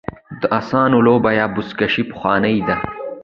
د 0.41 0.43
اسونو 0.59 0.97
لوبه 1.07 1.31
یا 1.39 1.45
بزکشي 1.55 2.03
پخوانۍ 2.11 2.57
ده 2.67 2.75